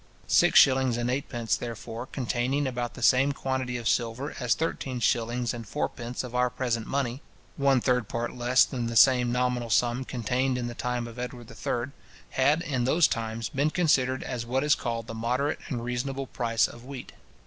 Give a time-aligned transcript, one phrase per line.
[0.25, 5.53] Six shillings and eightpence, therefore, containing about the same quantity of silver as thirteen shillings
[5.53, 7.21] and fourpence of our present money
[7.55, 11.51] (one third part less than the same nominal sum contained in the time of Edward
[11.51, 11.91] III),
[12.31, 16.67] had, in those times, been considered as what is called the moderate and reasonable price
[16.67, 17.11] of wheat.